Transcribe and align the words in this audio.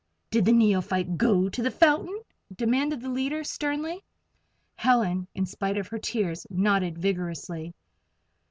"Did 0.31 0.45
the 0.45 0.51
Neophyte 0.51 1.15
go 1.15 1.47
to 1.47 1.61
the 1.61 1.69
fountain?" 1.69 2.17
demanded 2.55 3.01
the 3.01 3.09
leader, 3.11 3.43
sternly. 3.43 4.03
Helen, 4.75 5.27
in 5.35 5.45
spite 5.45 5.77
of 5.77 5.89
her 5.89 5.99
tears, 5.99 6.47
nodded 6.49 6.97
vigorously. 6.97 7.75